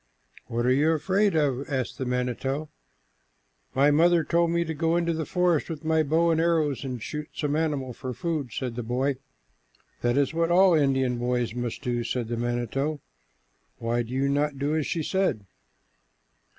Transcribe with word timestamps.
"What 0.47 0.65
are 0.65 0.71
you 0.73 0.93
afraid 0.93 1.35
of?" 1.35 1.69
asked 1.69 1.99
the 1.99 2.07
manito. 2.07 2.69
"My 3.75 3.91
mother 3.91 4.23
told 4.23 4.49
me 4.49 4.65
to 4.65 4.73
go 4.73 4.97
into 4.97 5.13
the 5.13 5.27
forest 5.27 5.69
with 5.69 5.85
my 5.85 6.01
bow 6.01 6.31
and 6.31 6.41
arrows 6.41 6.83
and 6.83 6.99
shoot 6.99 7.29
some 7.35 7.55
animal 7.55 7.93
for 7.93 8.11
food," 8.11 8.51
said 8.51 8.75
the 8.75 8.81
boy. 8.81 9.17
"That 10.01 10.17
is 10.17 10.33
what 10.33 10.49
all 10.49 10.73
Indian 10.73 11.19
boys 11.19 11.53
must 11.53 11.83
do," 11.83 12.03
said 12.03 12.29
the 12.29 12.37
manito. 12.37 12.99
"Why 13.77 14.01
do 14.01 14.11
you 14.11 14.27
not 14.27 14.57
do 14.57 14.75
as 14.75 14.87
she 14.87 15.03
said?" 15.03 15.45